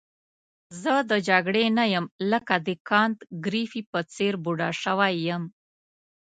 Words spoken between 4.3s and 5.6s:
بوډا شوی یم.